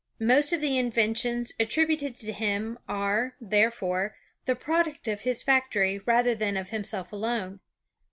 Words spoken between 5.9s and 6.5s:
rather